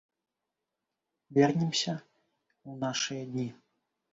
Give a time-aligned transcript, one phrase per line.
[1.39, 1.93] Вернемся
[2.69, 3.49] ў нашыя дні.